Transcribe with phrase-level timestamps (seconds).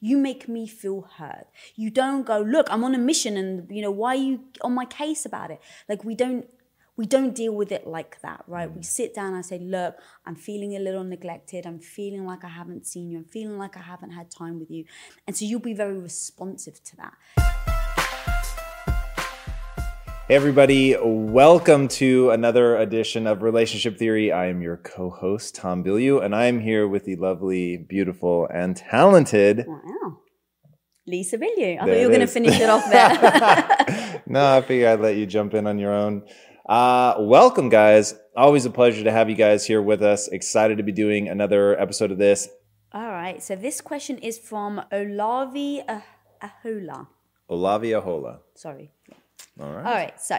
[0.00, 1.44] You make me feel heard.
[1.76, 4.72] You don't go, look, I'm on a mission and you know, why are you on
[4.74, 5.60] my case about it?
[5.88, 6.46] Like we don't
[6.96, 8.70] we don't deal with it like that, right?
[8.70, 8.84] We mm.
[8.84, 11.64] sit down and I say, look, I'm feeling a little neglected.
[11.64, 13.16] I'm feeling like I haven't seen you.
[13.16, 14.84] I'm feeling like I haven't had time with you.
[15.26, 17.69] And so you'll be very responsive to that.
[20.30, 24.30] Hey, everybody, welcome to another edition of Relationship Theory.
[24.30, 28.46] I am your co host, Tom Bilyeu, and I am here with the lovely, beautiful,
[28.46, 29.64] and talented.
[29.66, 30.18] Wow.
[31.04, 31.80] Lisa Bilyeu.
[31.80, 34.22] I There thought you were going to finish it off there.
[34.28, 36.22] no, I figured I'd let you jump in on your own.
[36.64, 38.14] Uh, welcome, guys.
[38.36, 40.28] Always a pleasure to have you guys here with us.
[40.28, 42.48] Excited to be doing another episode of this.
[42.92, 43.42] All right.
[43.42, 46.04] So this question is from Olavi Ah-
[46.40, 47.08] Ahola.
[47.50, 48.38] Olavi Ahola.
[48.54, 48.92] Sorry.
[49.60, 49.86] All right.
[49.86, 50.20] All right.
[50.20, 50.36] So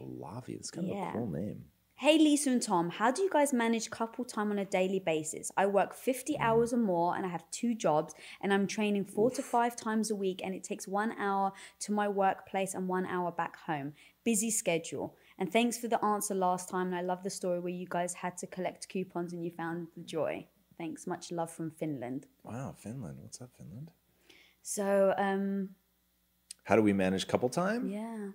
[0.00, 1.10] Olavia, it's kind of Yeah.
[1.10, 1.64] a cool name.
[1.96, 5.52] Hey Lisa and Tom, how do you guys manage couple time on a daily basis?
[5.56, 9.30] I work 50 hours or more and I have two jobs and I'm training four
[9.30, 13.06] to five times a week and it takes one hour to my workplace and one
[13.06, 13.92] hour back home.
[14.24, 15.14] Busy schedule.
[15.38, 18.14] And thanks for the answer last time and I love the story where you guys
[18.14, 20.48] had to collect coupons and you found the joy.
[20.76, 21.06] Thanks.
[21.06, 22.26] Much love from Finland.
[22.42, 23.18] Wow, Finland.
[23.22, 23.92] What's up, Finland?
[24.62, 25.70] So, um,
[26.64, 27.88] How do we manage couple time?
[27.88, 28.30] yeah.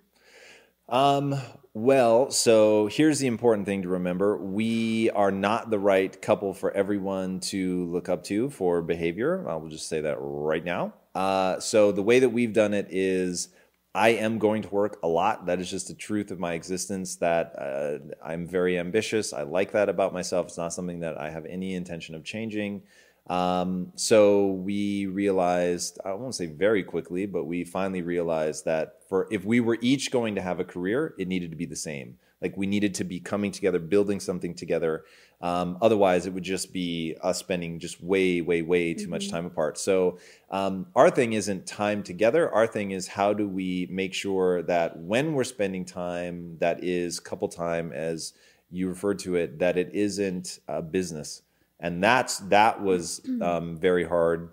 [0.90, 1.40] Um,
[1.72, 4.36] well, so here's the important thing to remember.
[4.36, 9.48] We are not the right couple for everyone to look up to for behavior.
[9.48, 10.92] I will just say that right now.
[11.14, 13.48] Uh, so the way that we've done it is
[13.94, 15.46] I am going to work a lot.
[15.46, 19.32] That is just the truth of my existence that uh, I'm very ambitious.
[19.32, 20.46] I like that about myself.
[20.46, 22.82] It's not something that I have any intention of changing.
[23.30, 29.28] Um, so we realized, I won't say very quickly, but we finally realized that for
[29.30, 32.18] if we were each going to have a career, it needed to be the same.
[32.42, 35.04] Like we needed to be coming together, building something together.
[35.40, 39.46] Um, otherwise, it would just be us spending just way, way, way too much time
[39.46, 39.78] apart.
[39.78, 40.18] So
[40.50, 42.52] um, our thing isn't time together.
[42.52, 47.20] Our thing is how do we make sure that when we're spending time, that is
[47.20, 48.32] couple time, as
[48.72, 51.42] you referred to it, that it isn't a business
[51.80, 54.50] and that's that was um, very hard.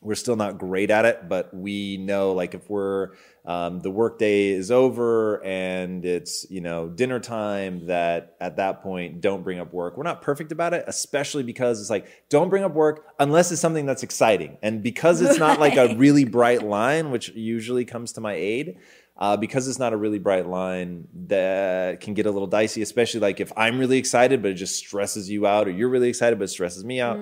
[0.00, 3.12] We're still not great at it but we know like if we're
[3.46, 9.22] um, the workday is over and it's you know dinner time that at that point
[9.22, 9.96] don't bring up work.
[9.96, 13.62] We're not perfect about it especially because it's like don't bring up work unless it's
[13.62, 14.58] something that's exciting.
[14.62, 18.76] And because it's not like a really bright line which usually comes to my aid
[19.16, 23.20] uh, because it's not a really bright line that can get a little dicey especially
[23.20, 26.38] like if i'm really excited but it just stresses you out or you're really excited
[26.38, 27.18] but it stresses me out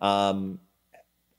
[0.00, 0.58] um,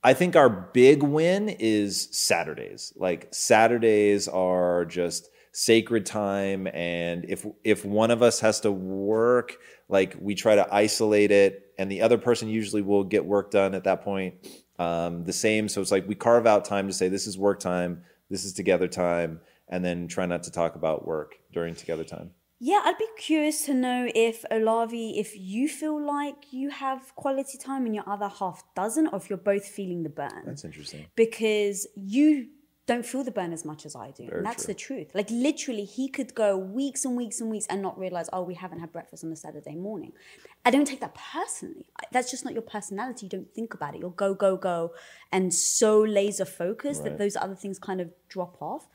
[0.02, 2.92] I think our big win is Saturdays.
[2.96, 9.56] Like Saturdays are just sacred time and if if one of us has to work,
[9.88, 13.74] like we try to isolate it and the other person usually will get work done
[13.74, 14.34] at that point.
[14.78, 17.58] Um, the same so it's like we carve out time to say this is work
[17.58, 22.04] time, this is together time and then try not to talk about work during together
[22.04, 22.30] time.
[22.60, 27.56] Yeah, I'd be curious to know if Olavi, if you feel like you have quality
[27.56, 30.42] time and your other half doesn't, or if you're both feeling the burn.
[30.44, 31.06] That's interesting.
[31.14, 32.48] because you
[32.88, 34.24] don't feel the burn as much as I do.
[34.24, 34.74] Very and that's true.
[34.74, 35.10] the truth.
[35.14, 38.54] Like literally, he could go weeks and weeks and weeks and not realize, oh, we
[38.54, 40.12] haven't had breakfast on a Saturday morning.
[40.64, 41.86] I don't take that personally.
[42.10, 43.26] That's just not your personality.
[43.26, 44.00] You don't think about it.
[44.00, 44.94] You'll go, go, go,
[45.30, 48.88] and so laser focused that those other things kind of drop off.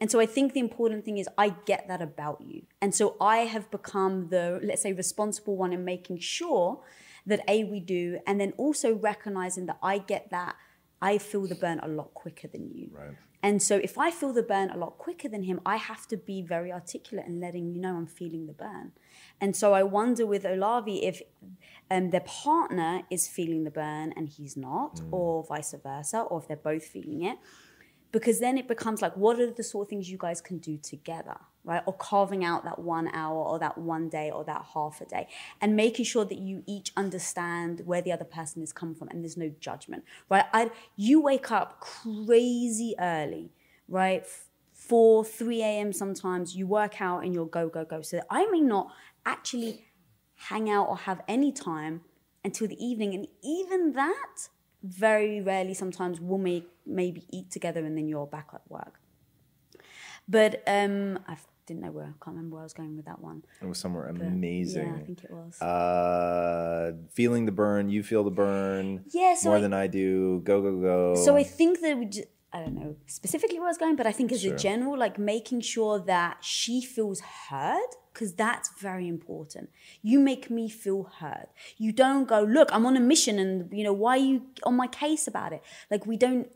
[0.00, 2.62] And so I think the important thing is I get that about you.
[2.82, 6.82] And so I have become the, let's say, responsible one in making sure
[7.24, 10.54] that A, we do, and then also recognizing that I get that
[11.00, 12.90] I feel the burn a lot quicker than you.
[12.92, 13.16] Right.
[13.42, 16.16] And so if I feel the burn a lot quicker than him, I have to
[16.16, 18.92] be very articulate in letting you know I'm feeling the burn.
[19.40, 21.22] And so I wonder with Olavi if
[21.90, 26.48] um, their partner is feeling the burn and he's not, or vice versa, or if
[26.48, 27.38] they're both feeling it
[28.16, 30.78] because then it becomes like what are the sort of things you guys can do
[30.78, 31.82] together right?
[31.84, 35.28] Or carving out that one hour or that one day or that half a day
[35.60, 39.22] and making sure that you each understand where the other person is coming from and
[39.22, 40.46] there's no judgment right?
[40.54, 43.50] I, you wake up crazy early
[43.86, 44.24] right?
[44.72, 48.00] 4 3 a.m sometimes you work out and you'll go go go.
[48.00, 48.92] So i may not
[49.26, 49.84] actually
[50.36, 52.00] hang out or have any time
[52.44, 53.12] until the evening.
[53.12, 54.48] And even that
[54.86, 59.00] very rarely sometimes we'll make maybe eat together and then you're back at work
[60.28, 61.36] but um i
[61.66, 63.78] didn't know where i can't remember where i was going with that one It was
[63.78, 64.86] somewhere But, amazing.
[64.86, 67.88] yeah i think it was Uh, feeling the burn.
[67.88, 70.40] You feel the burn Yeah, so more I- than I do.
[70.44, 71.14] Go go go.
[71.24, 74.06] So I think that we just, I don't know specifically where I was going, but
[74.06, 74.54] I think as Sure.
[74.54, 79.68] a general, like making sure that she feels heard, because that's very important.
[80.10, 81.48] You make me feel heard.
[81.84, 84.36] You don't go, look, I'm on a mission, and you know why are you
[84.68, 85.62] on my case about it?
[85.92, 86.46] Like we don't.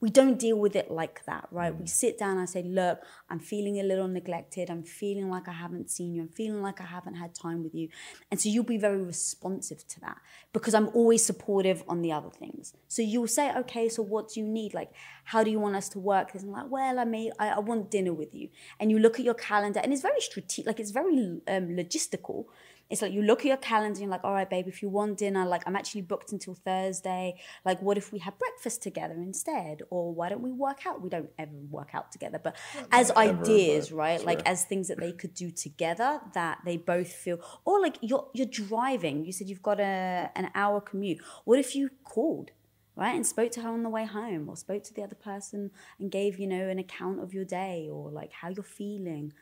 [0.00, 1.74] We don't deal with it like that, right?
[1.74, 4.70] We sit down and I say, Look, I'm feeling a little neglected.
[4.70, 6.22] I'm feeling like I haven't seen you.
[6.22, 7.88] I'm feeling like I haven't had time with you.
[8.30, 10.18] And so you'll be very responsive to that
[10.52, 12.74] because I'm always supportive on the other things.
[12.86, 14.72] So you'll say, Okay, so what do you need?
[14.72, 14.92] Like,
[15.24, 16.42] how do you want us to work this?
[16.42, 18.48] And I'm like, Well, I may, I, I want dinner with you.
[18.78, 22.44] And you look at your calendar and it's very strategic, like, it's very um, logistical.
[22.90, 24.88] It's like you look at your calendar and you're like, all right, babe, if you
[24.88, 27.38] want dinner, like I'm actually booked until Thursday.
[27.64, 29.82] Like, what if we have breakfast together instead?
[29.90, 31.02] Or why don't we work out?
[31.02, 32.56] We don't ever work out together, but
[32.90, 34.24] as ever, ideas, right?
[34.24, 38.28] Like as things that they could do together that they both feel or like you're
[38.32, 39.24] you're driving.
[39.24, 41.18] You said you've got a an hour commute.
[41.44, 42.52] What if you called?
[42.96, 45.70] Right, and spoke to her on the way home, or spoke to the other person
[46.00, 49.32] and gave, you know, an account of your day or like how you're feeling.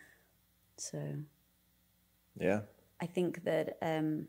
[0.76, 1.20] So
[2.38, 2.60] yeah.
[3.00, 4.26] I think that um,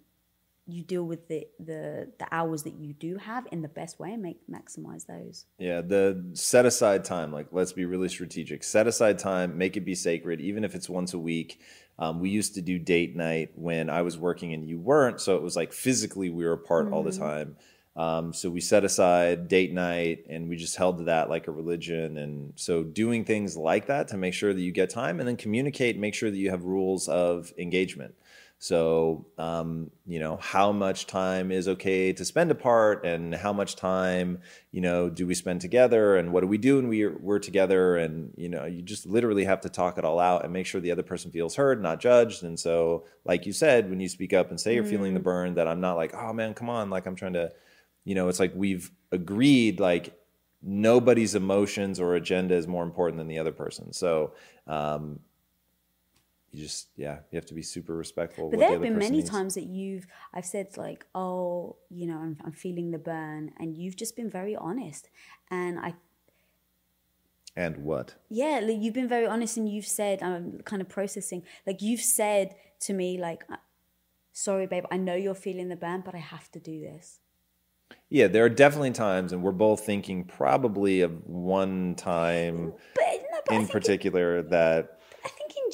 [0.67, 4.11] you deal with the, the the hours that you do have in the best way
[4.11, 5.45] and make maximize those.
[5.57, 8.63] Yeah, the set aside time, like let's be really strategic.
[8.63, 11.61] Set aside time, make it be sacred, even if it's once a week.
[11.99, 15.35] Um, we used to do date night when I was working and you weren't, so
[15.35, 17.55] it was like physically we were apart all the time.
[17.95, 21.51] Um, so we set aside date night and we just held to that like a
[21.51, 22.19] religion.
[22.19, 25.37] And so doing things like that to make sure that you get time and then
[25.37, 28.13] communicate, make sure that you have rules of engagement.
[28.59, 33.75] So, um, you know, how much time is okay to spend apart and how much
[33.75, 34.39] time,
[34.71, 37.97] you know, do we spend together and what do we do when we're, we're together?
[37.97, 40.81] And, you know, you just literally have to talk it all out and make sure
[40.81, 42.43] the other person feels heard, not judged.
[42.43, 45.53] And so, like you said, when you speak up and say you're feeling the burn,
[45.53, 46.89] that I'm not like, oh man, come on.
[46.89, 47.51] Like I'm trying to,
[48.05, 50.13] you know, it's like we've agreed, like,
[50.63, 53.93] nobody's emotions or agenda is more important than the other person.
[53.93, 54.33] So,
[54.65, 55.19] um,
[56.51, 59.17] you just yeah you have to be super respectful But there the have been many
[59.17, 59.29] needs.
[59.29, 63.75] times that you've I've said like, oh, you know, I'm, I'm feeling the burn, and
[63.77, 65.09] you've just been very honest,
[65.51, 65.95] and I
[67.55, 71.43] and what yeah, like you've been very honest, and you've said I'm kind of processing,
[71.65, 73.55] like you've said to me like, uh,
[74.31, 77.19] sorry, babe, I know you're feeling the burn, but I have to do this.
[78.09, 83.39] yeah there are definitely times and we're both thinking probably of one time But no,
[83.45, 84.96] but in particular that I think in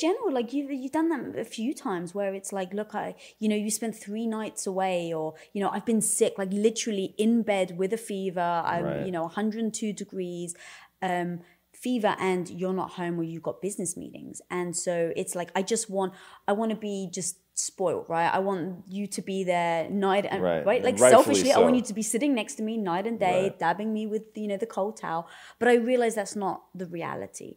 [0.03, 3.47] general, like you've you've done that a few times where it's like, look, I you
[3.49, 7.43] know, you spent three nights away, or you know, I've been sick, like literally in
[7.43, 8.51] bed with a fever.
[8.73, 9.05] I'm Right.
[9.05, 10.55] you know, 102 degrees.
[11.01, 11.41] Um,
[11.83, 15.61] fever and you're not home or you've got business meetings and so it's like i
[15.61, 16.13] just want
[16.47, 18.29] i want to be just spoiled right?
[18.33, 20.65] I want you to be there night and Right.
[20.65, 23.43] right, like selfishly i want you to be sitting next to me night and day
[23.43, 23.59] Right.
[23.59, 25.27] dabbing me with you know the cold towel.
[25.59, 27.55] But i realize that's not the reality.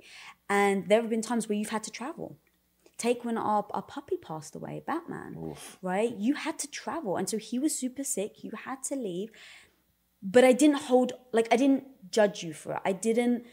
[0.48, 2.36] And there have been times where you've had to travel.
[2.98, 5.32] Take when our, our puppy passed away batman
[5.82, 6.14] right?
[6.16, 7.16] You had to travel.
[7.16, 8.44] And so he was super sick.
[8.44, 9.30] You had to leave.
[10.22, 12.80] But i didn't hold like i didn't judge you for it.
[12.84, 13.44] I didn't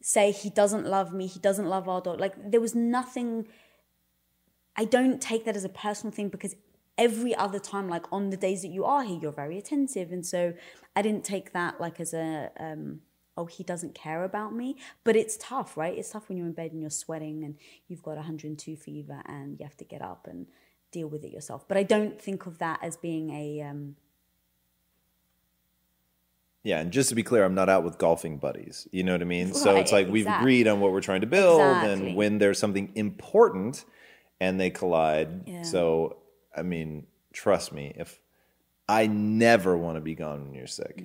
[0.00, 3.46] say he doesn't love me he doesn't love our dog like there was nothing
[4.76, 6.54] i don't take that as a personal thing because
[6.98, 10.12] every other time like on the days that you are here you're very attentive.
[10.12, 10.54] And so
[10.94, 13.00] i didn't take that like as a um
[13.36, 14.76] oh he doesn't care about me.
[15.04, 15.96] But it's tough right?
[15.96, 17.56] It's tough when you're in bed and you're sweating and
[17.88, 20.46] you've got 102 fever and you have to get up and
[20.90, 21.66] deal with it yourself.
[21.66, 23.96] But i don't think of that as being a um
[26.62, 28.86] yeah and just to be clear i'm not out with golfing buddies.
[28.92, 29.54] You know what i mean?
[29.54, 32.08] So it's like we've agreed on what we're trying to build Exactly.
[32.08, 33.86] and when there's something important
[34.42, 35.62] and they collide Yeah.
[35.62, 36.16] so
[36.60, 38.20] i mean trust me if
[38.88, 40.96] i never want to be gone when you're sick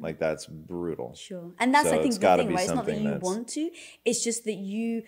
[0.00, 1.52] like that's brutal Sure.
[1.58, 2.64] And that's, So I think, the thing, right?
[2.64, 3.70] It's not that you want to,
[4.04, 5.02] it's just that you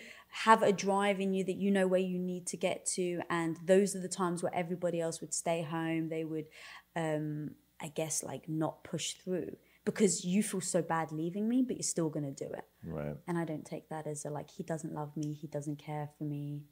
[0.46, 3.20] have a drive in you that you know where you need to get to.
[3.28, 6.08] And those are the times where everybody else would stay home.
[6.08, 6.46] They would,
[6.94, 11.76] um, I guess, like not push through because you feel so bad leaving me, but
[11.76, 12.66] you're still gonna do it.
[12.84, 13.16] Right.
[13.28, 16.10] And I don't take that as a like he doesn't love me, he doesn't care
[16.16, 16.62] for me.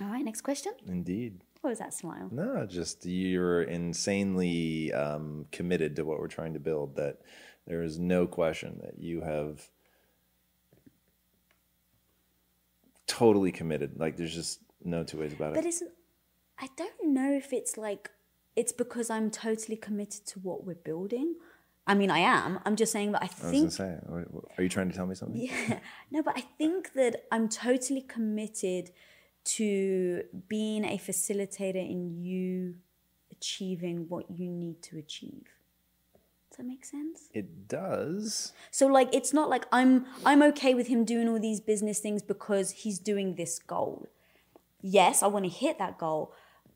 [0.00, 0.72] All right, next question.
[0.86, 1.40] Indeed.
[1.60, 2.28] What was that smile?
[2.30, 6.96] No, just you're insanely um, committed to what we're trying to build.
[6.96, 7.20] That
[7.66, 9.68] there is no question that you have
[13.06, 13.98] totally committed.
[13.98, 15.54] Like there's just no two ways about it.
[15.54, 15.68] But it.
[15.68, 15.92] isn't
[16.58, 18.10] I don't know if it's like
[18.56, 21.36] it's because I'm totally committed to what we're building.
[21.86, 22.60] I mean, I am.
[22.64, 23.98] I'm just saying that I I was gonna think say,
[24.56, 25.40] are you trying to tell me something?
[25.40, 25.80] Yeah.
[26.10, 28.90] No, but I think that I'm totally committed
[29.44, 32.76] to being a facilitator in you
[33.30, 35.46] achieving what you need to achieve.
[36.50, 37.30] Does that make sense?
[37.32, 38.52] It does.
[38.70, 42.22] So like it's not like I'm I'm okay with him doing all these business things
[42.22, 44.08] because he's doing this goal.
[44.82, 46.34] Yes, I want to hit that goal,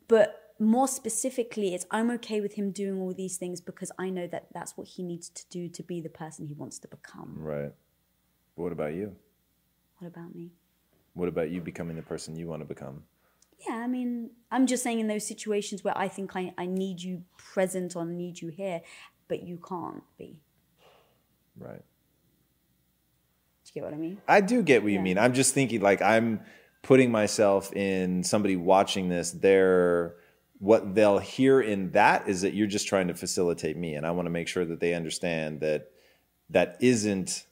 [0.08, 4.26] but more specifically it's I'm okay with him doing all these things because I know
[4.28, 7.35] that that's what he needs to do to be the person he wants to become.
[7.37, 7.73] Right.
[8.56, 9.14] But What about you?
[9.99, 10.52] What about me?
[11.16, 13.02] What about you becoming the person you want to become?
[13.66, 17.00] Yeah, I mean, I'm just saying in those situations where I think I, I need
[17.00, 18.82] you present or need you here,
[19.26, 20.40] but you can't be.
[21.58, 21.82] Right.
[23.64, 24.18] Do you get what I mean?
[24.28, 25.16] I do get what you mean.
[25.16, 26.42] I'm just thinking like I'm
[26.82, 30.16] putting myself in somebody watching this, they're
[30.58, 33.94] what they'll hear in that is that you're just trying to facilitate me.
[33.94, 35.90] And I want to make sure that they understand that
[36.50, 37.46] that isn't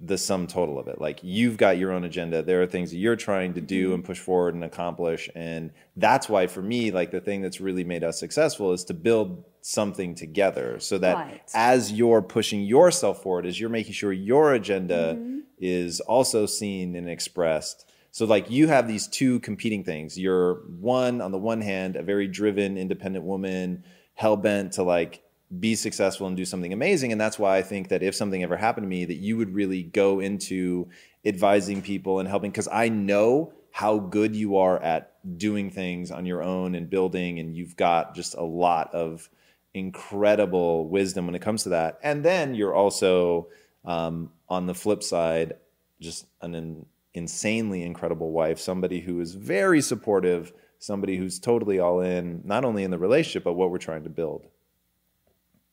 [0.00, 1.00] the sum total of it.
[1.00, 2.42] Like you've got your own agenda.
[2.42, 3.94] There are things that you're trying to do mm-hmm.
[3.94, 5.28] and push forward and accomplish.
[5.34, 8.94] And that's why for me, like the thing that's really made us successful is to
[8.94, 11.42] build something together so that Right.
[11.52, 15.40] as you're pushing yourself forward, as you're making sure your agenda mm-hmm.
[15.58, 17.90] is also seen and expressed.
[18.12, 20.16] So like you have these two competing things.
[20.16, 23.82] You're one on the one hand, a very driven, independent woman,
[24.14, 25.22] hell bent to like
[25.58, 27.12] be successful and do something amazing.
[27.12, 29.54] And that's why I think that if something ever happened to me, that you would
[29.54, 30.88] really go into
[31.24, 36.26] advising people and helping because I know how good you are at doing things on
[36.26, 39.28] your own and building, and you've got just a lot of
[39.74, 41.98] incredible wisdom when it comes to that.
[42.02, 43.48] And then you're also
[43.84, 45.54] um, on the flip side,
[46.00, 52.00] just an in, insanely incredible wife, somebody who is very supportive, somebody who's totally all
[52.00, 54.46] in, not only in the relationship, but what we're trying to build.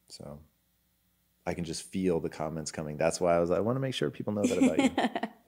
[0.10, 0.40] So
[1.46, 2.98] I can just feel the comments coming.
[2.98, 5.30] That's why I was I want to make sure people know that about you.